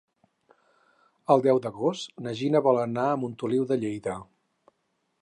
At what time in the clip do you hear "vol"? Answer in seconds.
2.71-2.83